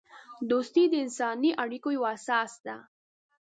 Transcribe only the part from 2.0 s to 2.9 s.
اساس ده.